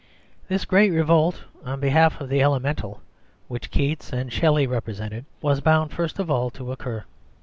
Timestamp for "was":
5.43-5.61